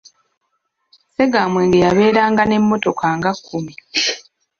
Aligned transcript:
Ssegamwenge 1.09 1.77
yabeeranga 1.85 2.41
n'emmotoka 2.45 3.05
nga 3.17 3.31
kkumi. 3.37 3.73